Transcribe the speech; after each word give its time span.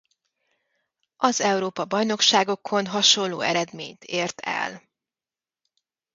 Az 1.17 1.39
Európa-bajnokságokon 1.41 2.87
hasonló 2.87 3.39
eredményt 3.41 4.03
ért 4.03 4.39
el. 4.39 4.81